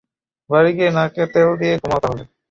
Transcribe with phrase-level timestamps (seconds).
[0.49, 2.23] বাড়ি গিয়ে নাকে তেল দিয়ে ঘুমাও তাহলে।